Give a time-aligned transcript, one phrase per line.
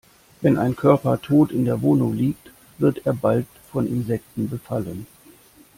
[0.41, 5.05] Wenn ein Körper tot in der Wohnung liegt, wird er bald von Insekten befallen.